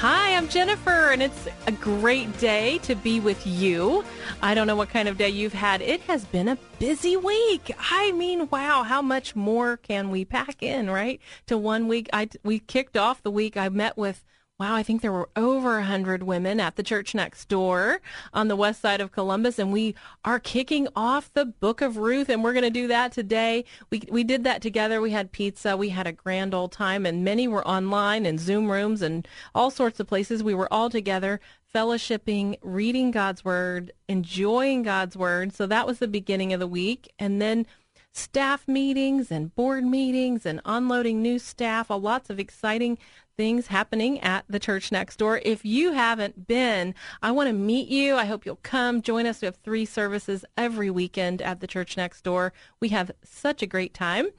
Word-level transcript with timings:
Hi, 0.00 0.36
I'm 0.36 0.46
Jennifer, 0.46 1.10
and 1.10 1.20
it's 1.20 1.48
a 1.66 1.72
great 1.72 2.38
day 2.38 2.78
to 2.84 2.94
be 2.94 3.18
with 3.18 3.44
you. 3.44 4.04
I 4.40 4.54
don't 4.54 4.68
know 4.68 4.76
what 4.76 4.90
kind 4.90 5.08
of 5.08 5.18
day 5.18 5.28
you've 5.28 5.52
had. 5.52 5.82
It 5.82 6.00
has 6.02 6.24
been 6.24 6.46
a 6.46 6.56
busy 6.78 7.16
week. 7.16 7.74
I 7.90 8.12
mean, 8.12 8.48
wow, 8.48 8.84
how 8.84 9.02
much 9.02 9.34
more 9.34 9.76
can 9.76 10.10
we 10.10 10.24
pack 10.24 10.62
in, 10.62 10.88
right? 10.88 11.20
To 11.48 11.58
one 11.58 11.88
week. 11.88 12.08
I 12.12 12.28
we 12.44 12.60
kicked 12.60 12.96
off 12.96 13.24
the 13.24 13.32
week. 13.32 13.56
I 13.56 13.70
met 13.70 13.96
with 13.96 14.24
Wow, 14.60 14.74
I 14.74 14.82
think 14.82 15.02
there 15.02 15.12
were 15.12 15.28
over 15.36 15.74
100 15.74 16.24
women 16.24 16.58
at 16.58 16.74
the 16.74 16.82
church 16.82 17.14
next 17.14 17.48
door 17.48 18.00
on 18.34 18.48
the 18.48 18.56
west 18.56 18.80
side 18.80 19.00
of 19.00 19.12
Columbus, 19.12 19.56
and 19.56 19.72
we 19.72 19.94
are 20.24 20.40
kicking 20.40 20.88
off 20.96 21.32
the 21.32 21.44
Book 21.44 21.80
of 21.80 21.96
Ruth, 21.96 22.28
and 22.28 22.42
we're 22.42 22.54
going 22.54 22.64
to 22.64 22.70
do 22.70 22.88
that 22.88 23.12
today. 23.12 23.64
We, 23.90 24.02
we 24.10 24.24
did 24.24 24.42
that 24.42 24.60
together. 24.60 25.00
We 25.00 25.12
had 25.12 25.30
pizza. 25.30 25.76
We 25.76 25.90
had 25.90 26.08
a 26.08 26.12
grand 26.12 26.54
old 26.54 26.72
time, 26.72 27.06
and 27.06 27.22
many 27.24 27.46
were 27.46 27.64
online 27.68 28.26
in 28.26 28.36
Zoom 28.36 28.68
rooms 28.68 29.00
and 29.00 29.28
all 29.54 29.70
sorts 29.70 30.00
of 30.00 30.08
places. 30.08 30.42
We 30.42 30.54
were 30.54 30.72
all 30.72 30.90
together, 30.90 31.40
fellowshipping, 31.72 32.58
reading 32.60 33.12
God's 33.12 33.44
Word, 33.44 33.92
enjoying 34.08 34.82
God's 34.82 35.16
Word. 35.16 35.54
So 35.54 35.68
that 35.68 35.86
was 35.86 36.00
the 36.00 36.08
beginning 36.08 36.52
of 36.52 36.58
the 36.58 36.66
week. 36.66 37.08
And 37.16 37.40
then 37.40 37.64
staff 38.18 38.66
meetings 38.66 39.30
and 39.30 39.54
board 39.54 39.84
meetings 39.84 40.44
and 40.44 40.60
unloading 40.64 41.22
new 41.22 41.38
staff, 41.38 41.88
lots 41.90 42.28
of 42.28 42.38
exciting 42.38 42.98
things 43.36 43.68
happening 43.68 44.20
at 44.20 44.44
the 44.48 44.58
church 44.58 44.90
next 44.90 45.16
door. 45.16 45.40
If 45.44 45.64
you 45.64 45.92
haven't 45.92 46.48
been, 46.48 46.94
I 47.22 47.30
want 47.30 47.48
to 47.48 47.52
meet 47.52 47.88
you. 47.88 48.16
I 48.16 48.24
hope 48.24 48.44
you'll 48.44 48.56
come 48.56 49.00
join 49.00 49.26
us. 49.26 49.40
We 49.40 49.46
have 49.46 49.56
three 49.56 49.84
services 49.84 50.44
every 50.56 50.90
weekend 50.90 51.40
at 51.40 51.60
the 51.60 51.68
church 51.68 51.96
next 51.96 52.22
door. 52.22 52.52
We 52.80 52.88
have 52.88 53.12
such 53.22 53.62
a 53.62 53.66
great 53.66 53.94
time. 53.94 54.30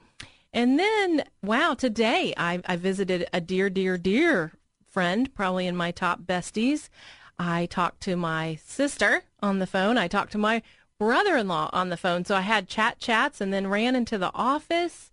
And 0.52 0.78
then, 0.78 1.24
wow, 1.42 1.74
today 1.74 2.34
I, 2.36 2.60
I 2.66 2.76
visited 2.76 3.26
a 3.32 3.40
dear, 3.40 3.70
dear, 3.70 3.96
dear 3.96 4.52
friend, 4.84 5.34
probably 5.34 5.66
in 5.66 5.76
my 5.76 5.90
top 5.92 6.22
besties. 6.22 6.90
I 7.38 7.66
talked 7.66 8.02
to 8.02 8.16
my 8.16 8.58
sister 8.62 9.22
on 9.40 9.60
the 9.60 9.66
phone. 9.66 9.96
I 9.96 10.08
talked 10.08 10.32
to 10.32 10.38
my 10.38 10.62
brother-in-law 11.00 11.70
on 11.72 11.88
the 11.88 11.96
phone. 11.96 12.26
So 12.26 12.36
I 12.36 12.42
had 12.42 12.68
chat 12.68 12.98
chats 12.98 13.40
and 13.40 13.52
then 13.52 13.66
ran 13.66 13.96
into 13.96 14.18
the 14.18 14.30
office. 14.34 15.10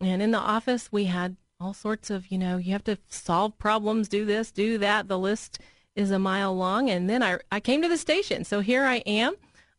And 0.00 0.20
in 0.20 0.32
the 0.32 0.38
office, 0.38 0.90
we 0.90 1.04
had 1.04 1.36
all 1.60 1.72
sorts 1.72 2.10
of, 2.10 2.32
you 2.32 2.36
know, 2.36 2.56
you 2.56 2.72
have 2.72 2.82
to 2.84 2.98
solve 3.08 3.56
problems, 3.56 4.08
do 4.08 4.24
this, 4.24 4.50
do 4.50 4.76
that. 4.78 5.06
The 5.06 5.18
list 5.18 5.60
is 5.94 6.10
a 6.10 6.18
mile 6.18 6.54
long. 6.56 6.90
And 6.90 7.08
then 7.08 7.22
I, 7.22 7.38
I 7.52 7.60
came 7.60 7.80
to 7.82 7.88
the 7.88 7.96
station. 7.96 8.44
So 8.44 8.58
here 8.58 8.84
I 8.84 8.96
am. 9.06 9.34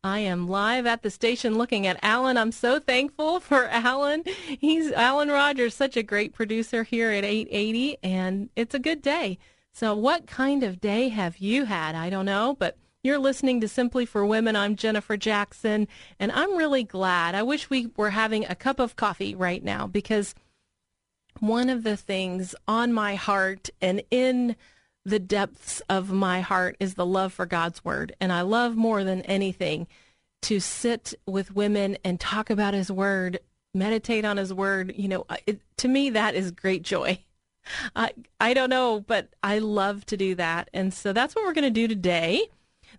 I 0.05 0.19
am 0.19 0.47
live 0.47 0.85
at 0.85 1.03
the 1.03 1.11
station 1.11 1.57
looking 1.57 1.85
at 1.85 1.99
Alan. 2.01 2.37
I'm 2.37 2.53
so 2.53 2.79
thankful 2.79 3.41
for 3.41 3.65
Alan. 3.71 4.23
He's 4.47 4.93
Alan 4.93 5.27
Rogers, 5.27 5.75
such 5.75 5.97
a 5.97 6.01
great 6.01 6.33
producer 6.33 6.83
here 6.83 7.11
at 7.11 7.25
880, 7.25 7.97
and 8.01 8.49
it's 8.55 8.73
a 8.73 8.79
good 8.79 9.01
day. 9.01 9.37
So, 9.73 9.95
what 9.95 10.25
kind 10.25 10.63
of 10.63 10.81
day 10.81 11.09
have 11.09 11.37
you 11.37 11.65
had? 11.65 11.93
I 11.93 12.09
don't 12.09 12.25
know, 12.25 12.55
but 12.57 12.77
you're 13.03 13.19
listening 13.19 13.61
to 13.61 13.67
Simply 13.67 14.05
for 14.05 14.25
Women. 14.25 14.55
I'm 14.55 14.75
Jennifer 14.75 15.17
Jackson, 15.17 15.87
and 16.19 16.31
I'm 16.31 16.55
really 16.55 16.83
glad. 16.83 17.33
I 17.33 17.41
wish 17.41 17.69
we 17.69 17.89
were 17.97 18.11
having 18.11 18.45
a 18.45 18.55
cup 18.55 18.79
of 18.79 18.95
coffee 18.95 19.33
right 19.33 19.63
now 19.63 19.87
because 19.87 20.35
one 21.39 21.69
of 21.69 21.83
the 21.83 21.97
things 21.97 22.53
on 22.67 22.93
my 22.93 23.15
heart 23.15 23.69
and 23.81 24.03
in 24.11 24.55
the 25.03 25.17
depths 25.17 25.81
of 25.89 26.11
my 26.11 26.41
heart 26.41 26.77
is 26.79 26.93
the 26.93 27.05
love 27.05 27.33
for 27.33 27.47
God's 27.47 27.83
word. 27.83 28.15
And 28.21 28.31
I 28.31 28.41
love 28.41 28.75
more 28.75 29.03
than 29.03 29.21
anything 29.23 29.87
to 30.43 30.59
sit 30.59 31.15
with 31.25 31.55
women 31.55 31.97
and 32.03 32.19
talk 32.19 32.51
about 32.51 32.75
his 32.75 32.91
word, 32.91 33.39
meditate 33.73 34.25
on 34.25 34.37
his 34.37 34.53
word. 34.53 34.93
You 34.95 35.07
know, 35.07 35.25
it, 35.47 35.59
to 35.77 35.87
me, 35.87 36.11
that 36.11 36.35
is 36.35 36.51
great 36.51 36.83
joy. 36.83 37.17
I, 37.95 38.11
I 38.39 38.53
don't 38.53 38.69
know, 38.69 38.99
but 38.99 39.29
I 39.41 39.57
love 39.57 40.05
to 40.07 40.17
do 40.17 40.35
that. 40.35 40.69
And 40.71 40.93
so 40.93 41.13
that's 41.13 41.33
what 41.33 41.45
we're 41.45 41.53
going 41.53 41.63
to 41.63 41.71
do 41.71 41.87
today 41.87 42.47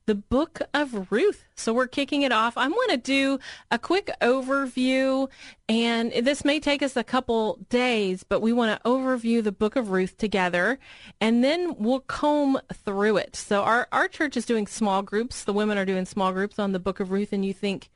the 0.06 0.14
book 0.14 0.60
of 0.74 1.10
Ruth. 1.10 1.44
So 1.54 1.72
we're 1.72 1.86
kicking 1.86 2.22
it 2.22 2.32
off. 2.32 2.56
I'm 2.56 2.72
going 2.72 2.90
to 2.90 2.96
do 2.96 3.38
a 3.70 3.78
quick 3.78 4.10
overview, 4.20 5.28
and 5.68 6.12
this 6.12 6.44
may 6.44 6.60
take 6.60 6.82
us 6.82 6.96
a 6.96 7.04
couple 7.04 7.58
days, 7.68 8.24
but 8.24 8.40
we 8.40 8.52
want 8.52 8.76
to 8.76 8.88
overview 8.88 9.42
the 9.42 9.52
book 9.52 9.76
of 9.76 9.90
Ruth 9.90 10.16
together, 10.16 10.78
and 11.20 11.42
then 11.44 11.76
we'll 11.78 12.00
comb 12.00 12.60
through 12.72 13.18
it. 13.18 13.36
So 13.36 13.62
our, 13.62 13.88
our 13.92 14.08
church 14.08 14.36
is 14.36 14.46
doing 14.46 14.66
small 14.66 15.02
groups. 15.02 15.44
The 15.44 15.52
women 15.52 15.78
are 15.78 15.84
doing 15.84 16.04
small 16.04 16.32
groups 16.32 16.58
on 16.58 16.72
the 16.72 16.80
book 16.80 17.00
of 17.00 17.10
Ruth, 17.10 17.32
and 17.32 17.44
you 17.44 17.54
think, 17.54 17.88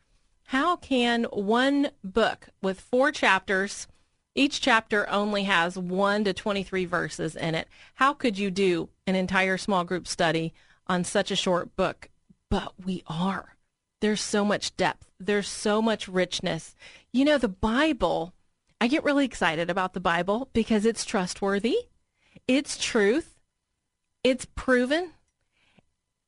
how 0.51 0.77
can 0.77 1.25
one 1.25 1.91
book 2.05 2.49
with 2.63 2.81
four 2.81 3.11
chapters, 3.11 3.89
each 4.37 4.61
chapter 4.61 5.09
only 5.09 5.45
has 5.45 5.79
1 5.79 6.25
to 6.25 6.33
23 6.35 6.85
verses 6.85 7.35
in 7.35 7.55
it. 7.55 7.69
How 7.95 8.13
could 8.13 8.39
you 8.39 8.51
do 8.51 8.91
an 9.07 9.17
entire 9.17 9.57
small 9.57 9.83
group 9.83 10.07
study 10.07 10.53
on 10.87 11.05
such 11.05 11.31
a 11.31 11.37
short 11.37 11.75
book, 11.77 12.09
but 12.51 12.73
we 12.85 13.03
are. 13.07 13.57
There's 14.01 14.21
so 14.21 14.45
much 14.45 14.77
depth, 14.77 15.11
there's 15.19 15.49
so 15.49 15.81
much 15.81 16.09
richness. 16.09 16.75
You 17.13 17.25
know, 17.25 17.39
the 17.39 17.49
Bible, 17.49 18.35
I 18.81 18.89
get 18.89 19.05
really 19.05 19.25
excited 19.25 19.71
about 19.71 19.95
the 19.95 20.01
Bible 20.01 20.49
because 20.53 20.85
it's 20.85 21.05
trustworthy, 21.05 21.77
it's 22.47 22.77
truth, 22.77 23.39
it's 24.23 24.47
proven, 24.55 25.13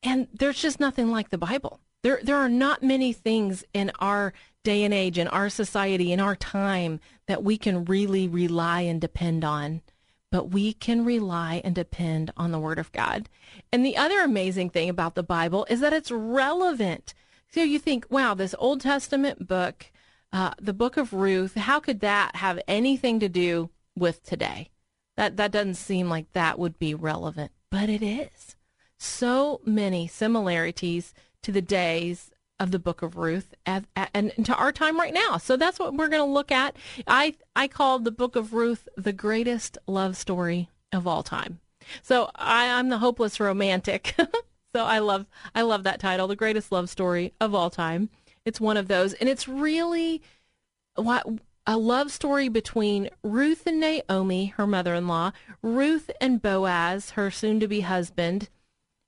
and 0.02 0.28
there's 0.32 0.60
just 0.60 0.80
nothing 0.80 1.10
like 1.10 1.30
the 1.30 1.38
Bible. 1.38 1.80
There, 2.02 2.20
there 2.22 2.36
are 2.36 2.48
not 2.48 2.82
many 2.82 3.12
things 3.12 3.64
in 3.74 3.90
our 3.98 4.32
day 4.64 4.84
and 4.84 4.94
age, 4.94 5.18
in 5.18 5.28
our 5.28 5.48
society, 5.48 6.12
in 6.12 6.20
our 6.20 6.36
time 6.36 7.00
that 7.26 7.42
we 7.42 7.58
can 7.58 7.84
really 7.84 8.28
rely 8.28 8.82
and 8.82 9.00
depend 9.00 9.44
on 9.44 9.82
but 10.30 10.50
we 10.50 10.72
can 10.72 11.04
rely 11.04 11.60
and 11.64 11.74
depend 11.74 12.30
on 12.36 12.50
the 12.50 12.58
Word 12.58 12.78
of 12.78 12.92
God. 12.92 13.28
And 13.72 13.84
the 13.84 13.96
other 13.96 14.20
amazing 14.20 14.70
thing 14.70 14.88
about 14.88 15.14
the 15.14 15.22
Bible 15.22 15.66
is 15.70 15.80
that 15.80 15.92
it's 15.92 16.10
relevant. 16.10 17.14
So 17.50 17.62
you 17.62 17.78
think, 17.78 18.06
wow, 18.10 18.34
this 18.34 18.54
Old 18.58 18.80
Testament 18.80 19.46
book, 19.46 19.90
uh, 20.32 20.52
the 20.60 20.74
book 20.74 20.96
of 20.96 21.12
Ruth, 21.12 21.54
how 21.54 21.80
could 21.80 22.00
that 22.00 22.36
have 22.36 22.60
anything 22.68 23.20
to 23.20 23.28
do 23.28 23.70
with 23.96 24.22
today? 24.22 24.70
That 25.16 25.36
that 25.36 25.50
doesn't 25.50 25.74
seem 25.74 26.08
like 26.08 26.32
that 26.32 26.58
would 26.58 26.78
be 26.78 26.94
relevant, 26.94 27.52
but 27.70 27.88
it 27.88 28.02
is. 28.02 28.56
So 28.98 29.60
many 29.64 30.06
similarities 30.06 31.14
to 31.42 31.52
the 31.52 31.62
days 31.62 32.30
of 32.60 32.70
the 32.70 32.78
book 32.78 33.02
of 33.02 33.16
Ruth 33.16 33.54
and, 33.64 33.86
and, 34.14 34.32
to 34.44 34.54
our 34.54 34.72
time 34.72 34.98
right 34.98 35.14
now. 35.14 35.36
So 35.38 35.56
that's 35.56 35.78
what 35.78 35.94
we're 35.94 36.08
going 36.08 36.26
to 36.26 36.32
look 36.32 36.50
at. 36.50 36.76
I 37.06 37.34
I 37.54 37.68
call 37.68 37.98
the 37.98 38.10
book 38.10 38.36
of 38.36 38.52
Ruth 38.52 38.88
the 38.96 39.12
greatest 39.12 39.78
love 39.86 40.16
story 40.16 40.68
of 40.92 41.06
all 41.06 41.22
time. 41.22 41.60
So 42.02 42.30
I, 42.34 42.68
I'm 42.68 42.88
the 42.88 42.98
hopeless 42.98 43.40
romantic. 43.40 44.14
so 44.74 44.84
I 44.84 44.98
love 44.98 45.26
I 45.54 45.62
love 45.62 45.84
that 45.84 46.00
title, 46.00 46.26
the 46.26 46.36
greatest 46.36 46.72
love 46.72 46.90
story 46.90 47.32
of 47.40 47.54
all 47.54 47.70
time. 47.70 48.10
It's 48.44 48.60
one 48.60 48.76
of 48.76 48.88
those, 48.88 49.12
and 49.14 49.28
it's 49.28 49.46
really 49.46 50.22
what 50.94 51.26
a 51.66 51.76
love 51.76 52.10
story 52.10 52.48
between 52.48 53.10
Ruth 53.22 53.66
and 53.66 53.78
Naomi, 53.78 54.46
her 54.56 54.66
mother-in-law, 54.66 55.32
Ruth 55.60 56.10
and 56.18 56.40
Boaz, 56.40 57.10
her 57.10 57.30
soon-to-be 57.30 57.82
husband. 57.82 58.48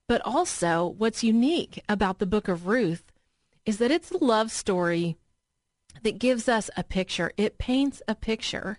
But 0.06 0.20
also, 0.26 0.94
what's 0.98 1.24
unique 1.24 1.82
about 1.88 2.18
the 2.18 2.26
book 2.26 2.48
of 2.48 2.66
Ruth 2.66 3.09
is 3.64 3.78
that 3.78 3.90
it's 3.90 4.10
a 4.10 4.24
love 4.24 4.50
story 4.50 5.16
that 6.02 6.18
gives 6.18 6.48
us 6.48 6.70
a 6.76 6.84
picture. 6.84 7.32
It 7.36 7.58
paints 7.58 8.02
a 8.08 8.14
picture 8.14 8.78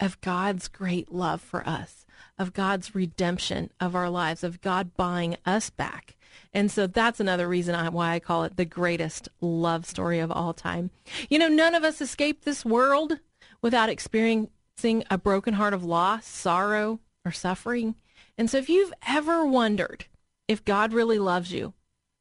of 0.00 0.20
God's 0.20 0.68
great 0.68 1.12
love 1.12 1.40
for 1.40 1.66
us, 1.68 2.04
of 2.38 2.52
God's 2.52 2.94
redemption 2.94 3.70
of 3.80 3.94
our 3.94 4.10
lives, 4.10 4.44
of 4.44 4.60
God 4.60 4.96
buying 4.96 5.36
us 5.44 5.70
back. 5.70 6.16
And 6.52 6.70
so 6.70 6.86
that's 6.86 7.20
another 7.20 7.48
reason 7.48 7.74
I, 7.74 7.88
why 7.88 8.12
I 8.12 8.20
call 8.20 8.44
it 8.44 8.56
the 8.56 8.64
greatest 8.64 9.28
love 9.40 9.86
story 9.86 10.18
of 10.18 10.30
all 10.30 10.52
time. 10.52 10.90
You 11.28 11.38
know, 11.38 11.48
none 11.48 11.74
of 11.74 11.84
us 11.84 12.00
escape 12.00 12.44
this 12.44 12.64
world 12.64 13.18
without 13.60 13.88
experiencing 13.88 15.04
a 15.10 15.18
broken 15.18 15.54
heart 15.54 15.74
of 15.74 15.84
loss, 15.84 16.26
sorrow, 16.26 17.00
or 17.24 17.32
suffering. 17.32 17.96
And 18.36 18.48
so 18.48 18.58
if 18.58 18.68
you've 18.68 18.92
ever 19.06 19.44
wondered 19.44 20.06
if 20.46 20.64
God 20.64 20.92
really 20.92 21.18
loves 21.18 21.52
you, 21.52 21.74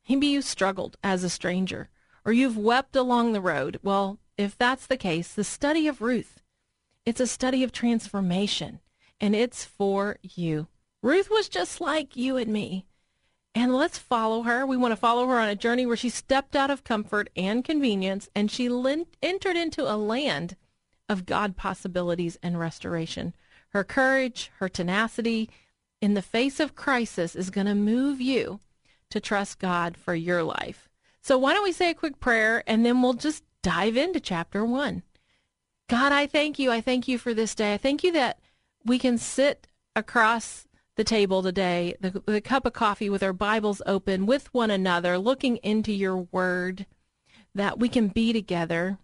maybe 0.09 0.27
you 0.27 0.42
struggled 0.42 0.98
as 1.04 1.24
a 1.24 1.30
stranger, 1.30 1.89
or 2.27 2.33
you've 2.33 2.57
wept 2.57 2.94
along 2.94 3.31
the 3.31 3.39
road, 3.39 3.79
well, 3.81 4.19
if 4.38 4.57
that's 4.57 4.85
the 4.85 4.97
case, 4.97 5.33
the 5.33 5.45
study 5.45 5.88
of 5.88 6.01
Ruth, 6.01 6.41
it's 7.06 7.21
a 7.21 7.25
study 7.25 7.63
of 7.63 7.71
transformation, 7.71 8.81
and 9.21 9.33
it's 9.33 9.63
for 9.63 10.18
you. 10.21 10.68
Ruth 11.01 11.29
was 11.31 11.47
just 11.47 11.79
like 11.79 12.18
you 12.18 12.35
and 12.35 12.51
me. 12.51 12.85
And 13.56 13.74
let's 13.74 13.97
follow 13.97 14.44
her. 14.44 14.65
We 14.65 14.75
want 14.75 14.91
to 14.91 14.97
follow 14.97 15.25
her 15.27 15.39
on 15.39 15.47
a 15.47 15.56
journey 15.56 15.85
where 15.85 15.95
she 15.95 16.09
stepped 16.09 16.53
out 16.53 16.69
of 16.69 16.83
comfort 16.83 17.29
and 17.35 17.63
convenience 17.63 18.30
and 18.35 18.51
she 18.51 18.68
entered 19.23 19.56
into 19.56 19.89
a 19.89 19.95
land 19.95 20.57
of 21.07 21.25
God 21.25 21.56
possibilities 21.56 22.38
and 22.44 22.59
restoration. 22.59 23.33
Her 23.69 23.85
courage, 23.85 24.51
her 24.59 24.68
tenacity 24.68 25.50
in 26.01 26.13
the 26.13 26.21
face 26.21 26.59
of 26.59 26.75
crisis 26.75 27.35
is 27.35 27.50
going 27.50 27.68
to 27.68 27.73
move 27.73 28.19
you 28.19 28.59
to 29.12 29.21
trust 29.21 29.59
God 29.59 29.95
for 29.95 30.13
your 30.13 30.44
life. 30.44 30.86
So 31.27 31.38
why 31.38 31.53
don't 31.53 31.65
we 31.65 31.74
say 31.74 31.89
a 31.89 31.94
quick 31.94 32.21
prayer 32.21 32.63
and 32.68 32.85
then 32.85 33.01
we'll 33.01 33.12
just 33.12 33.44
dive 33.62 33.97
into 33.97 34.18
chapter 34.18 34.63
one. 34.63 35.03
God, 35.89 36.13
I 36.13 36.25
thank 36.25 36.57
you. 36.57 36.71
I 36.71 36.79
thank 36.79 37.06
you 37.06 37.18
for 37.18 37.33
this 37.33 37.53
day. 37.53 37.74
I 37.74 37.77
thank 37.77 38.01
you 38.01 38.13
that 38.13 38.39
we 38.85 38.97
can 38.97 39.18
sit 39.18 39.68
across 39.94 40.68
the 40.95 41.03
table 41.03 41.44
today, 41.44 41.95
the, 42.00 42.24
the 42.25 42.39
cup 42.39 42.65
of 42.65 42.71
coffee 42.71 43.09
with 43.09 43.24
our 43.24 43.33
Bibles 43.33 43.81
open 43.85 44.25
with 44.25 44.53
one 44.53 44.71
another, 44.71 45.18
looking 45.18 45.57
into 45.57 45.91
your 45.91 46.15
word, 46.15 46.85
that 47.53 47.77
we 47.77 47.89
can 47.89 48.07
be 48.07 48.31
together. 48.31 48.97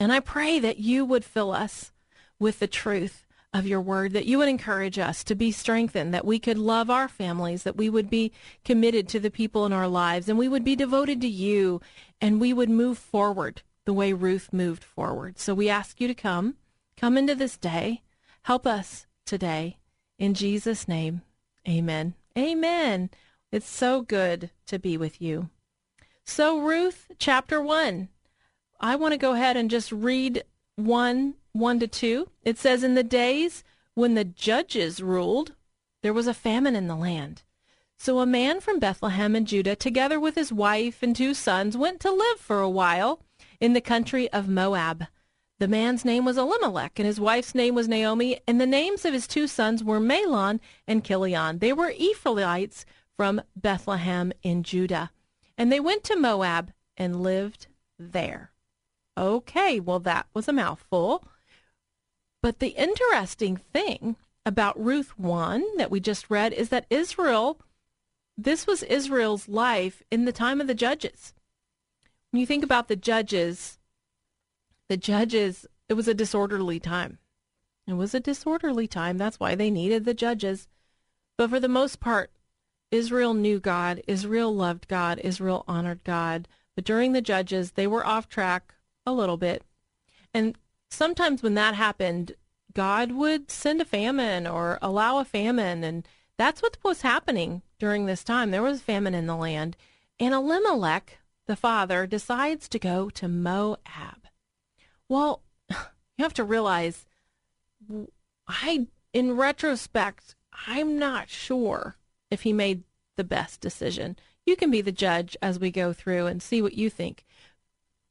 And 0.00 0.12
I 0.12 0.18
pray 0.18 0.58
that 0.58 0.78
you 0.78 1.04
would 1.04 1.24
fill 1.24 1.52
us 1.52 1.92
with 2.40 2.58
the 2.58 2.66
truth 2.66 3.25
of 3.56 3.66
your 3.66 3.80
word, 3.80 4.12
that 4.12 4.26
you 4.26 4.38
would 4.38 4.48
encourage 4.48 4.98
us 4.98 5.24
to 5.24 5.34
be 5.34 5.50
strengthened, 5.50 6.12
that 6.12 6.24
we 6.24 6.38
could 6.38 6.58
love 6.58 6.90
our 6.90 7.08
families, 7.08 7.62
that 7.62 7.76
we 7.76 7.88
would 7.88 8.10
be 8.10 8.32
committed 8.64 9.08
to 9.08 9.20
the 9.20 9.30
people 9.30 9.64
in 9.66 9.72
our 9.72 9.88
lives, 9.88 10.28
and 10.28 10.38
we 10.38 10.48
would 10.48 10.64
be 10.64 10.76
devoted 10.76 11.20
to 11.20 11.28
you, 11.28 11.80
and 12.20 12.40
we 12.40 12.52
would 12.52 12.70
move 12.70 12.98
forward 12.98 13.62
the 13.84 13.92
way 13.92 14.12
Ruth 14.12 14.52
moved 14.52 14.84
forward. 14.84 15.38
So 15.38 15.54
we 15.54 15.68
ask 15.68 16.00
you 16.00 16.08
to 16.08 16.14
come, 16.14 16.56
come 16.96 17.16
into 17.16 17.34
this 17.34 17.56
day, 17.56 18.02
help 18.42 18.66
us 18.66 19.06
today. 19.24 19.78
In 20.18 20.34
Jesus' 20.34 20.86
name, 20.88 21.22
amen. 21.68 22.14
Amen. 22.36 23.10
It's 23.50 23.68
so 23.68 24.02
good 24.02 24.50
to 24.66 24.78
be 24.78 24.96
with 24.96 25.22
you. 25.22 25.48
So, 26.24 26.58
Ruth, 26.58 27.10
chapter 27.18 27.62
1. 27.62 28.08
I 28.80 28.96
want 28.96 29.12
to 29.12 29.18
go 29.18 29.32
ahead 29.32 29.56
and 29.56 29.70
just 29.70 29.92
read 29.92 30.42
1 30.74 31.34
1 31.58 31.80
to 31.80 31.86
2. 31.86 32.28
It 32.44 32.58
says, 32.58 32.82
In 32.82 32.94
the 32.94 33.02
days 33.02 33.64
when 33.94 34.14
the 34.14 34.24
judges 34.24 35.02
ruled, 35.02 35.54
there 36.02 36.12
was 36.12 36.26
a 36.26 36.34
famine 36.34 36.76
in 36.76 36.86
the 36.86 36.96
land. 36.96 37.42
So 37.98 38.20
a 38.20 38.26
man 38.26 38.60
from 38.60 38.78
Bethlehem 38.78 39.34
in 39.34 39.46
Judah, 39.46 39.74
together 39.74 40.20
with 40.20 40.34
his 40.34 40.52
wife 40.52 41.02
and 41.02 41.16
two 41.16 41.32
sons, 41.32 41.76
went 41.76 42.00
to 42.00 42.10
live 42.10 42.38
for 42.38 42.60
a 42.60 42.70
while 42.70 43.20
in 43.58 43.72
the 43.72 43.80
country 43.80 44.30
of 44.32 44.48
Moab. 44.48 45.06
The 45.58 45.68
man's 45.68 46.04
name 46.04 46.26
was 46.26 46.36
Elimelech, 46.36 46.98
and 46.98 47.06
his 47.06 47.18
wife's 47.18 47.54
name 47.54 47.74
was 47.74 47.88
Naomi, 47.88 48.38
and 48.46 48.60
the 48.60 48.66
names 48.66 49.06
of 49.06 49.14
his 49.14 49.26
two 49.26 49.46
sons 49.46 49.82
were 49.82 49.98
Mahlon 49.98 50.60
and 50.86 51.02
Chilion. 51.02 51.60
They 51.60 51.72
were 51.72 51.94
Ephraimites 51.96 52.84
from 53.16 53.40
Bethlehem 53.56 54.32
in 54.42 54.62
Judah. 54.62 55.10
And 55.56 55.72
they 55.72 55.80
went 55.80 56.04
to 56.04 56.16
Moab 56.16 56.72
and 56.98 57.22
lived 57.22 57.68
there. 57.98 58.52
Okay, 59.16 59.80
well, 59.80 60.00
that 60.00 60.26
was 60.34 60.46
a 60.46 60.52
mouthful. 60.52 61.26
But 62.42 62.58
the 62.58 62.68
interesting 62.68 63.56
thing 63.56 64.16
about 64.44 64.82
Ruth 64.82 65.18
1 65.18 65.76
that 65.76 65.90
we 65.90 66.00
just 66.00 66.30
read 66.30 66.52
is 66.52 66.68
that 66.68 66.86
Israel, 66.90 67.58
this 68.38 68.66
was 68.66 68.82
Israel's 68.84 69.48
life 69.48 70.02
in 70.10 70.24
the 70.24 70.32
time 70.32 70.60
of 70.60 70.66
the 70.66 70.74
judges. 70.74 71.34
When 72.30 72.40
you 72.40 72.46
think 72.46 72.62
about 72.62 72.88
the 72.88 72.96
judges, 72.96 73.78
the 74.88 74.96
judges, 74.96 75.66
it 75.88 75.94
was 75.94 76.06
a 76.06 76.14
disorderly 76.14 76.78
time. 76.78 77.18
It 77.86 77.94
was 77.94 78.14
a 78.14 78.20
disorderly 78.20 78.86
time. 78.86 79.18
That's 79.18 79.40
why 79.40 79.54
they 79.54 79.70
needed 79.70 80.04
the 80.04 80.14
judges. 80.14 80.68
But 81.36 81.50
for 81.50 81.60
the 81.60 81.68
most 81.68 82.00
part, 82.00 82.30
Israel 82.90 83.34
knew 83.34 83.58
God. 83.60 84.02
Israel 84.06 84.54
loved 84.54 84.88
God. 84.88 85.20
Israel 85.20 85.64
honored 85.68 86.02
God. 86.04 86.48
But 86.74 86.84
during 86.84 87.12
the 87.12 87.20
judges, 87.20 87.72
they 87.72 87.86
were 87.86 88.06
off 88.06 88.28
track 88.28 88.74
a 89.04 89.12
little 89.12 89.36
bit. 89.36 89.62
And 90.34 90.56
sometimes 90.96 91.42
when 91.42 91.54
that 91.54 91.74
happened, 91.74 92.32
God 92.72 93.12
would 93.12 93.50
send 93.50 93.80
a 93.80 93.84
famine 93.84 94.46
or 94.46 94.78
allow 94.82 95.18
a 95.18 95.24
famine. 95.24 95.84
And 95.84 96.06
that's 96.36 96.62
what 96.62 96.78
was 96.82 97.02
happening 97.02 97.62
during 97.78 98.06
this 98.06 98.24
time. 98.24 98.50
There 98.50 98.62
was 98.62 98.80
famine 98.80 99.14
in 99.14 99.26
the 99.26 99.36
land. 99.36 99.76
And 100.18 100.34
Elimelech, 100.34 101.18
the 101.46 101.56
father, 101.56 102.06
decides 102.06 102.68
to 102.70 102.78
go 102.78 103.10
to 103.10 103.28
Moab. 103.28 104.26
Well, 105.08 105.42
you 105.70 105.76
have 106.18 106.34
to 106.34 106.44
realize, 106.44 107.06
I, 108.48 108.86
in 109.12 109.36
retrospect, 109.36 110.34
I'm 110.66 110.98
not 110.98 111.28
sure 111.28 111.96
if 112.30 112.42
he 112.42 112.52
made 112.52 112.82
the 113.16 113.24
best 113.24 113.60
decision. 113.60 114.16
You 114.44 114.56
can 114.56 114.70
be 114.70 114.80
the 114.80 114.92
judge 114.92 115.36
as 115.42 115.58
we 115.58 115.70
go 115.70 115.92
through 115.92 116.26
and 116.26 116.42
see 116.42 116.62
what 116.62 116.74
you 116.74 116.88
think. 116.88 117.24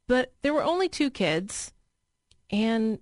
But 0.08 0.34
there 0.42 0.54
were 0.54 0.64
only 0.64 0.88
two 0.88 1.10
kids, 1.10 1.74
and 2.50 3.00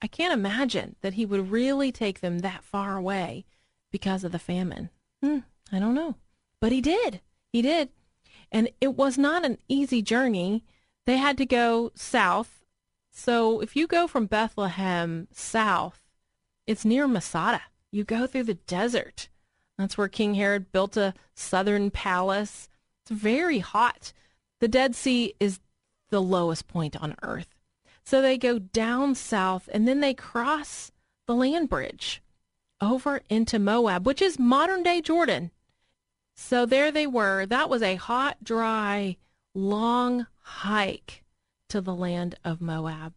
I 0.00 0.06
can't 0.06 0.32
imagine 0.32 0.96
that 1.00 1.14
he 1.14 1.24
would 1.24 1.50
really 1.50 1.92
take 1.92 2.20
them 2.20 2.40
that 2.40 2.64
far 2.64 2.96
away 2.96 3.44
because 3.90 4.24
of 4.24 4.32
the 4.32 4.38
famine. 4.38 4.90
Hmm, 5.22 5.38
I 5.70 5.78
don't 5.78 5.94
know. 5.94 6.16
But 6.60 6.72
he 6.72 6.80
did. 6.80 7.20
He 7.52 7.62
did. 7.62 7.90
And 8.50 8.68
it 8.80 8.94
was 8.94 9.16
not 9.16 9.44
an 9.44 9.58
easy 9.68 10.02
journey. 10.02 10.64
They 11.06 11.16
had 11.16 11.38
to 11.38 11.46
go 11.46 11.92
south. 11.94 12.64
So 13.10 13.60
if 13.60 13.76
you 13.76 13.86
go 13.86 14.08
from 14.08 14.26
Bethlehem 14.26 15.28
south, 15.32 16.00
it's 16.66 16.84
near 16.84 17.06
Masada. 17.06 17.62
You 17.90 18.04
go 18.04 18.26
through 18.26 18.44
the 18.44 18.54
desert. 18.54 19.28
That's 19.78 19.98
where 19.98 20.08
King 20.08 20.34
Herod 20.34 20.72
built 20.72 20.96
a 20.96 21.14
southern 21.34 21.90
palace. 21.90 22.68
It's 23.02 23.10
very 23.10 23.58
hot. 23.58 24.12
The 24.60 24.68
Dead 24.68 24.94
Sea 24.94 25.34
is 25.40 25.60
the 26.10 26.22
lowest 26.22 26.68
point 26.68 26.96
on 26.96 27.16
earth. 27.22 27.51
So 28.04 28.20
they 28.20 28.36
go 28.36 28.58
down 28.58 29.14
south 29.14 29.68
and 29.72 29.86
then 29.86 30.00
they 30.00 30.14
cross 30.14 30.90
the 31.26 31.34
land 31.34 31.68
bridge 31.68 32.22
over 32.80 33.22
into 33.28 33.58
Moab, 33.58 34.06
which 34.06 34.20
is 34.20 34.38
modern 34.38 34.82
day 34.82 35.00
Jordan. 35.00 35.50
So 36.34 36.66
there 36.66 36.90
they 36.90 37.06
were. 37.06 37.46
That 37.46 37.70
was 37.70 37.82
a 37.82 37.94
hot, 37.94 38.42
dry, 38.42 39.16
long 39.54 40.26
hike 40.40 41.22
to 41.68 41.80
the 41.80 41.94
land 41.94 42.34
of 42.44 42.60
Moab. 42.60 43.14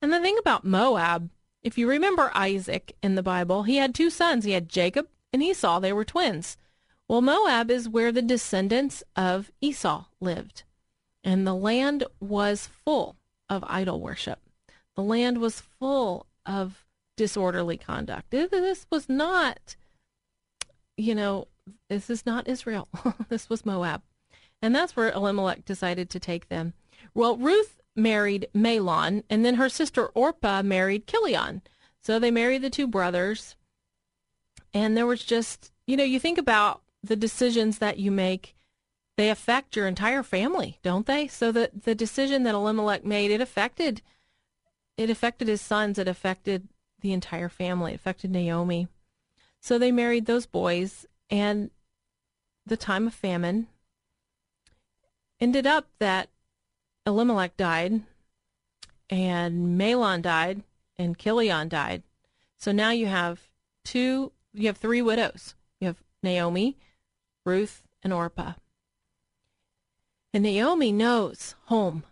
And 0.00 0.12
the 0.12 0.20
thing 0.20 0.36
about 0.38 0.64
Moab, 0.64 1.30
if 1.62 1.78
you 1.78 1.88
remember 1.88 2.32
Isaac 2.34 2.96
in 3.02 3.14
the 3.14 3.22
Bible, 3.22 3.62
he 3.62 3.76
had 3.76 3.94
two 3.94 4.10
sons. 4.10 4.44
He 4.44 4.52
had 4.52 4.68
Jacob 4.68 5.06
and 5.32 5.42
Esau. 5.42 5.78
They 5.78 5.92
were 5.92 6.04
twins. 6.04 6.56
Well, 7.06 7.22
Moab 7.22 7.70
is 7.70 7.88
where 7.88 8.10
the 8.10 8.22
descendants 8.22 9.04
of 9.14 9.52
Esau 9.60 10.06
lived 10.20 10.64
and 11.24 11.46
the 11.46 11.54
land 11.54 12.04
was 12.20 12.66
full 12.66 13.16
of 13.52 13.62
idol 13.66 14.00
worship. 14.00 14.38
The 14.96 15.02
land 15.02 15.38
was 15.38 15.60
full 15.60 16.26
of 16.46 16.86
disorderly 17.16 17.76
conduct. 17.76 18.30
This 18.30 18.86
was 18.90 19.08
not, 19.08 19.76
you 20.96 21.14
know, 21.14 21.48
this 21.90 22.08
is 22.08 22.24
not 22.24 22.48
Israel. 22.48 22.88
this 23.28 23.50
was 23.50 23.66
Moab. 23.66 24.02
And 24.62 24.74
that's 24.74 24.96
where 24.96 25.10
Elimelech 25.10 25.64
decided 25.66 26.08
to 26.10 26.20
take 26.20 26.48
them. 26.48 26.72
Well, 27.14 27.36
Ruth 27.36 27.78
married 27.94 28.48
Mahlon, 28.54 29.22
and 29.28 29.44
then 29.44 29.56
her 29.56 29.68
sister 29.68 30.06
Orpah 30.06 30.62
married 30.62 31.06
Chilion. 31.06 31.60
So 32.00 32.18
they 32.18 32.30
married 32.30 32.62
the 32.62 32.70
two 32.70 32.86
brothers. 32.86 33.56
And 34.72 34.96
there 34.96 35.06
was 35.06 35.24
just, 35.24 35.72
you 35.86 35.96
know, 35.96 36.04
you 36.04 36.18
think 36.18 36.38
about 36.38 36.80
the 37.02 37.16
decisions 37.16 37.78
that 37.78 37.98
you 37.98 38.10
make 38.10 38.56
they 39.16 39.30
affect 39.30 39.76
your 39.76 39.86
entire 39.86 40.22
family, 40.22 40.78
don't 40.82 41.06
they? 41.06 41.28
So 41.28 41.52
the 41.52 41.70
the 41.72 41.94
decision 41.94 42.42
that 42.44 42.54
Elimelech 42.54 43.04
made, 43.04 43.30
it 43.30 43.40
affected 43.40 44.02
it 44.96 45.10
affected 45.10 45.48
his 45.48 45.60
sons, 45.60 45.98
it 45.98 46.08
affected 46.08 46.68
the 47.00 47.12
entire 47.12 47.48
family, 47.48 47.92
it 47.92 47.96
affected 47.96 48.30
Naomi. 48.30 48.88
So 49.60 49.78
they 49.78 49.92
married 49.92 50.26
those 50.26 50.46
boys 50.46 51.06
and 51.30 51.70
the 52.66 52.76
time 52.76 53.06
of 53.06 53.14
famine 53.14 53.68
ended 55.40 55.66
up 55.66 55.86
that 55.98 56.28
Elimelech 57.06 57.56
died 57.56 58.02
and 59.10 59.78
Mahlon 59.78 60.22
died 60.22 60.62
and 60.96 61.18
Chilion 61.18 61.68
died. 61.68 62.02
So 62.56 62.70
now 62.70 62.90
you 62.90 63.06
have 63.06 63.48
two, 63.84 64.32
you 64.52 64.68
have 64.68 64.76
three 64.76 65.02
widows. 65.02 65.54
You 65.80 65.88
have 65.88 66.02
Naomi, 66.22 66.76
Ruth, 67.44 67.82
and 68.02 68.12
Orpah. 68.12 68.52
And 70.34 70.44
Naomi 70.44 70.92
knows 70.92 71.54
home. 71.66 72.04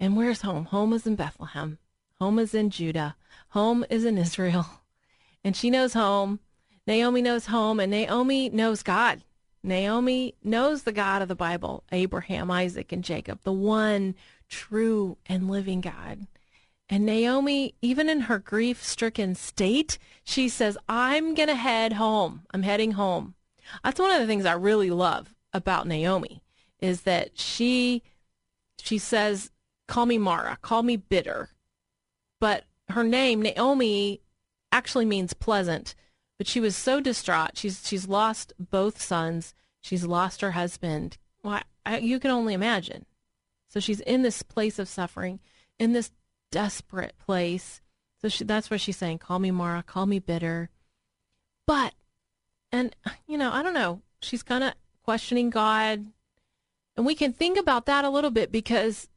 And 0.00 0.16
where's 0.16 0.40
home? 0.40 0.64
Home 0.66 0.94
is 0.94 1.06
in 1.06 1.14
Bethlehem. 1.14 1.78
Home 2.18 2.38
is 2.38 2.54
in 2.54 2.70
Judah. 2.70 3.16
Home 3.50 3.84
is 3.90 4.04
in 4.04 4.18
Israel. 4.18 4.66
And 5.44 5.54
she 5.54 5.70
knows 5.70 5.94
home. 5.94 6.40
Naomi 6.88 7.22
knows 7.22 7.46
home. 7.46 7.78
And 7.78 7.92
Naomi 7.92 8.48
knows 8.48 8.82
God. 8.82 9.22
Naomi 9.62 10.34
knows 10.42 10.82
the 10.82 10.90
God 10.90 11.22
of 11.22 11.28
the 11.28 11.36
Bible 11.36 11.84
Abraham, 11.92 12.50
Isaac, 12.50 12.90
and 12.90 13.04
Jacob, 13.04 13.38
the 13.44 13.52
one 13.52 14.16
true 14.48 15.18
and 15.26 15.48
living 15.48 15.80
God. 15.80 16.26
And 16.88 17.06
Naomi, 17.06 17.76
even 17.80 18.08
in 18.08 18.22
her 18.22 18.40
grief 18.40 18.82
stricken 18.82 19.36
state, 19.36 19.98
she 20.24 20.48
says, 20.48 20.76
I'm 20.88 21.36
going 21.36 21.48
to 21.48 21.54
head 21.54 21.92
home. 21.92 22.42
I'm 22.52 22.64
heading 22.64 22.92
home. 22.92 23.36
That's 23.84 24.00
one 24.00 24.10
of 24.10 24.20
the 24.20 24.26
things 24.26 24.46
I 24.46 24.54
really 24.54 24.90
love 24.90 25.32
about 25.52 25.86
Naomi 25.86 26.42
is 26.80 27.02
that 27.02 27.38
she 27.38 28.02
she 28.78 28.98
says, 28.98 29.50
call 29.88 30.06
me 30.06 30.18
Mara, 30.18 30.58
call 30.60 30.82
me 30.82 30.96
bitter. 30.96 31.50
But 32.40 32.64
her 32.90 33.02
name, 33.02 33.42
Naomi, 33.42 34.20
actually 34.70 35.06
means 35.06 35.32
pleasant. 35.32 35.94
But 36.38 36.46
she 36.46 36.60
was 36.60 36.76
so 36.76 37.00
distraught. 37.00 37.56
She's 37.56 37.86
she's 37.86 38.06
lost 38.06 38.52
both 38.58 39.00
sons. 39.00 39.54
She's 39.80 40.04
lost 40.04 40.40
her 40.40 40.52
husband. 40.52 41.16
Well, 41.42 41.62
you 42.00 42.20
can 42.20 42.30
only 42.30 42.54
imagine. 42.54 43.06
So 43.68 43.80
she's 43.80 44.00
in 44.00 44.22
this 44.22 44.42
place 44.42 44.78
of 44.78 44.88
suffering, 44.88 45.40
in 45.78 45.92
this 45.92 46.10
desperate 46.50 47.14
place. 47.18 47.80
So 48.20 48.28
she, 48.28 48.44
that's 48.44 48.70
where 48.70 48.78
she's 48.78 48.96
saying, 48.96 49.18
"Call 49.18 49.38
me 49.38 49.50
Mara, 49.50 49.82
call 49.82 50.06
me 50.06 50.18
bitter." 50.18 50.70
But, 51.66 51.94
and 52.70 52.94
you 53.26 53.38
know, 53.38 53.50
I 53.52 53.62
don't 53.62 53.74
know. 53.74 54.02
She's 54.20 54.42
kind 54.42 54.64
of 54.64 54.74
questioning 55.02 55.50
God, 55.50 56.06
and 56.96 57.04
we 57.04 57.14
can 57.14 57.32
think 57.32 57.58
about 57.58 57.86
that 57.86 58.04
a 58.04 58.10
little 58.10 58.30
bit 58.30 58.50
because 58.50 59.08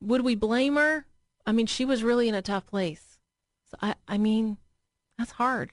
would 0.00 0.22
we 0.22 0.34
blame 0.34 0.76
her? 0.76 1.06
I 1.46 1.52
mean, 1.52 1.66
she 1.66 1.84
was 1.84 2.02
really 2.02 2.28
in 2.28 2.34
a 2.34 2.42
tough 2.42 2.66
place. 2.66 3.18
So 3.70 3.76
I, 3.82 3.94
I 4.08 4.18
mean, 4.18 4.56
that's 5.18 5.32
hard. 5.32 5.70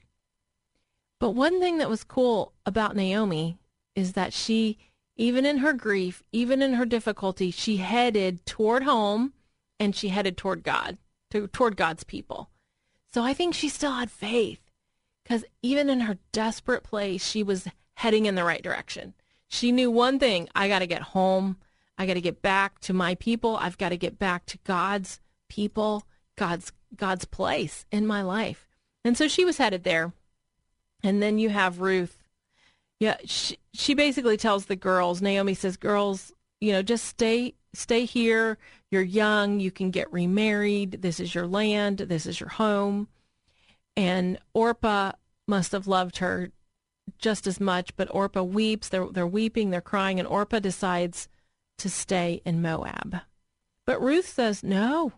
But 1.18 1.30
one 1.30 1.60
thing 1.60 1.78
that 1.78 1.90
was 1.90 2.04
cool 2.04 2.52
about 2.64 2.94
Naomi 2.94 3.58
is 3.94 4.12
that 4.12 4.32
she, 4.32 4.78
even 5.16 5.44
in 5.44 5.58
her 5.58 5.72
grief, 5.72 6.22
even 6.30 6.62
in 6.62 6.74
her 6.74 6.86
difficulty, 6.86 7.50
she 7.50 7.78
headed 7.78 8.44
toward 8.46 8.84
home 8.84 9.32
and 9.80 9.96
she 9.96 10.08
headed 10.08 10.36
toward 10.36 10.62
God, 10.62 10.98
to, 11.30 11.48
toward 11.48 11.76
God's 11.76 12.04
people. 12.04 12.50
So 13.12 13.22
I 13.22 13.34
think 13.34 13.54
she 13.54 13.68
still 13.68 13.92
had 13.92 14.10
faith 14.10 14.60
because 15.24 15.44
even 15.62 15.88
in 15.88 16.00
her 16.00 16.18
desperate 16.32 16.84
place, 16.84 17.24
she 17.26 17.42
was 17.42 17.66
heading 17.94 18.26
in 18.26 18.34
the 18.34 18.44
right 18.44 18.62
direction. 18.62 19.14
She 19.48 19.72
knew 19.72 19.90
one 19.90 20.18
thing 20.18 20.48
I 20.54 20.68
got 20.68 20.80
to 20.80 20.86
get 20.86 21.02
home. 21.02 21.56
I 21.96 22.06
got 22.06 22.14
to 22.14 22.20
get 22.20 22.42
back 22.42 22.78
to 22.80 22.92
my 22.92 23.14
people. 23.16 23.56
I've 23.56 23.78
got 23.78 23.88
to 23.88 23.96
get 23.96 24.18
back 24.18 24.46
to 24.46 24.58
God's 24.64 25.20
people, 25.48 26.04
God's 26.36 26.72
God's 26.96 27.24
place 27.24 27.84
in 27.90 28.06
my 28.06 28.22
life. 28.22 28.66
And 29.04 29.16
so 29.16 29.28
she 29.28 29.44
was 29.44 29.58
headed 29.58 29.84
there. 29.84 30.12
And 31.02 31.22
then 31.22 31.38
you 31.38 31.48
have 31.50 31.80
Ruth. 31.80 32.22
Yeah, 33.00 33.16
she, 33.24 33.58
she 33.72 33.94
basically 33.94 34.36
tells 34.36 34.66
the 34.66 34.76
girls, 34.76 35.22
Naomi 35.22 35.54
says, 35.54 35.76
girls, 35.76 36.32
you 36.60 36.72
know, 36.72 36.82
just 36.82 37.04
stay 37.04 37.54
stay 37.72 38.04
here. 38.04 38.58
You're 38.90 39.02
young. 39.02 39.60
You 39.60 39.70
can 39.70 39.90
get 39.90 40.12
remarried. 40.12 41.02
This 41.02 41.20
is 41.20 41.34
your 41.34 41.46
land. 41.46 41.98
This 41.98 42.26
is 42.26 42.40
your 42.40 42.48
home. 42.48 43.08
And 43.96 44.38
Orpah 44.54 45.12
must 45.46 45.72
have 45.72 45.86
loved 45.86 46.18
her 46.18 46.50
just 47.18 47.46
as 47.46 47.60
much, 47.60 47.96
but 47.96 48.12
Orpah 48.14 48.42
weeps. 48.42 48.88
They're, 48.88 49.06
they're 49.06 49.26
weeping, 49.26 49.70
they're 49.70 49.80
crying, 49.80 50.18
and 50.18 50.28
Orpah 50.28 50.58
decides 50.58 51.28
to 51.78 51.88
stay 51.88 52.42
in 52.44 52.60
Moab. 52.60 53.20
But 53.86 54.02
Ruth 54.02 54.28
says, 54.28 54.62
no, 54.62 55.12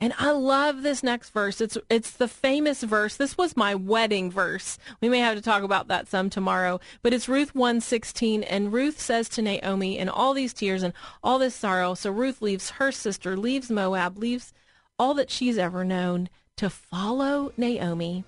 and 0.00 0.14
I 0.18 0.30
love 0.30 0.82
this 0.82 1.02
next 1.02 1.28
verse. 1.30 1.60
It's 1.60 1.76
it's 1.90 2.12
the 2.12 2.26
famous 2.26 2.82
verse. 2.82 3.16
This 3.16 3.36
was 3.36 3.54
my 3.54 3.74
wedding 3.74 4.30
verse. 4.30 4.78
We 5.02 5.10
may 5.10 5.18
have 5.18 5.36
to 5.36 5.42
talk 5.42 5.62
about 5.62 5.88
that 5.88 6.08
some 6.08 6.30
tomorrow, 6.30 6.80
but 7.02 7.12
it's 7.12 7.28
Ruth 7.28 7.52
1:16 7.52 8.42
and 8.48 8.72
Ruth 8.72 8.98
says 8.98 9.28
to 9.30 9.42
Naomi 9.42 9.98
in 9.98 10.08
all 10.08 10.32
these 10.32 10.54
tears 10.54 10.82
and 10.82 10.94
all 11.22 11.38
this 11.38 11.54
sorrow, 11.54 11.92
so 11.94 12.10
Ruth 12.10 12.40
leaves 12.40 12.70
her 12.70 12.90
sister, 12.90 13.36
leaves 13.36 13.70
Moab, 13.70 14.16
leaves 14.16 14.54
all 14.98 15.12
that 15.14 15.30
she's 15.30 15.58
ever 15.58 15.84
known 15.84 16.30
to 16.56 16.70
follow 16.70 17.52
Naomi 17.58 18.24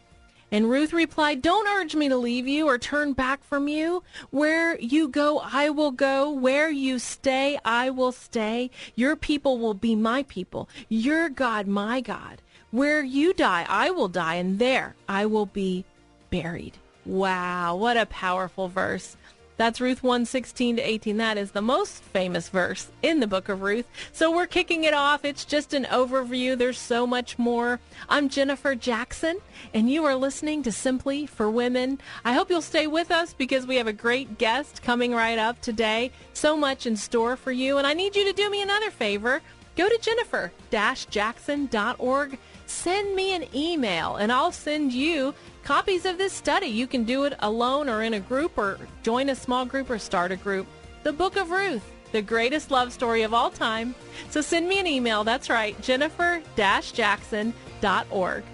and 0.52 0.68
Ruth 0.68 0.92
replied, 0.92 1.40
Don't 1.40 1.66
urge 1.66 1.96
me 1.96 2.10
to 2.10 2.16
leave 2.16 2.46
you 2.46 2.68
or 2.68 2.76
turn 2.78 3.14
back 3.14 3.42
from 3.42 3.68
you. 3.68 4.04
Where 4.30 4.78
you 4.78 5.08
go, 5.08 5.38
I 5.38 5.70
will 5.70 5.90
go. 5.90 6.30
Where 6.30 6.70
you 6.70 6.98
stay, 6.98 7.58
I 7.64 7.88
will 7.88 8.12
stay. 8.12 8.70
Your 8.94 9.16
people 9.16 9.58
will 9.58 9.72
be 9.72 9.96
my 9.96 10.24
people. 10.24 10.68
Your 10.90 11.30
God, 11.30 11.66
my 11.66 12.02
God. 12.02 12.42
Where 12.70 13.02
you 13.02 13.32
die, 13.32 13.66
I 13.66 13.90
will 13.90 14.08
die, 14.08 14.34
and 14.34 14.58
there 14.58 14.94
I 15.08 15.24
will 15.24 15.46
be 15.46 15.86
buried. 16.30 16.76
Wow, 17.06 17.76
what 17.76 17.96
a 17.96 18.06
powerful 18.06 18.68
verse. 18.68 19.16
That's 19.56 19.80
Ruth 19.80 20.02
116 20.02 20.76
to 20.76 20.82
18. 20.82 21.16
That 21.18 21.38
is 21.38 21.52
the 21.52 21.62
most 21.62 22.02
famous 22.02 22.48
verse 22.48 22.90
in 23.02 23.20
the 23.20 23.26
book 23.26 23.48
of 23.48 23.62
Ruth. 23.62 23.86
So 24.12 24.34
we're 24.34 24.46
kicking 24.46 24.84
it 24.84 24.94
off. 24.94 25.24
It's 25.24 25.44
just 25.44 25.74
an 25.74 25.84
overview. 25.84 26.58
There's 26.58 26.78
so 26.78 27.06
much 27.06 27.38
more. 27.38 27.78
I'm 28.08 28.28
Jennifer 28.28 28.74
Jackson, 28.74 29.38
and 29.72 29.88
you 29.90 30.04
are 30.04 30.16
listening 30.16 30.62
to 30.64 30.72
Simply 30.72 31.26
for 31.26 31.48
Women. 31.50 32.00
I 32.24 32.32
hope 32.32 32.50
you'll 32.50 32.62
stay 32.62 32.86
with 32.86 33.10
us 33.10 33.34
because 33.34 33.66
we 33.66 33.76
have 33.76 33.86
a 33.86 33.92
great 33.92 34.38
guest 34.38 34.82
coming 34.82 35.12
right 35.12 35.38
up 35.38 35.60
today. 35.60 36.10
So 36.32 36.56
much 36.56 36.86
in 36.86 36.96
store 36.96 37.36
for 37.36 37.52
you. 37.52 37.76
And 37.78 37.86
I 37.86 37.94
need 37.94 38.16
you 38.16 38.24
to 38.24 38.32
do 38.32 38.50
me 38.50 38.62
another 38.62 38.90
favor. 38.90 39.42
Go 39.76 39.88
to 39.88 39.98
jennifer-jackson.org 39.98 42.38
send 42.72 43.14
me 43.14 43.34
an 43.34 43.44
email 43.54 44.16
and 44.16 44.32
I'll 44.32 44.50
send 44.50 44.92
you 44.92 45.34
copies 45.62 46.06
of 46.06 46.18
this 46.18 46.32
study. 46.32 46.66
You 46.66 46.86
can 46.86 47.04
do 47.04 47.24
it 47.24 47.34
alone 47.40 47.88
or 47.88 48.02
in 48.02 48.14
a 48.14 48.20
group 48.20 48.58
or 48.58 48.78
join 49.02 49.28
a 49.28 49.34
small 49.34 49.64
group 49.64 49.90
or 49.90 49.98
start 49.98 50.30
a 50.32 50.36
group. 50.36 50.66
The 51.02 51.12
Book 51.12 51.36
of 51.36 51.50
Ruth, 51.50 51.84
the 52.12 52.22
greatest 52.22 52.70
love 52.70 52.92
story 52.92 53.22
of 53.22 53.34
all 53.34 53.50
time. 53.50 53.94
So 54.30 54.40
send 54.40 54.68
me 54.68 54.78
an 54.80 54.86
email. 54.86 55.24
That's 55.24 55.50
right, 55.50 55.80
jennifer-jackson.org. 55.82 58.44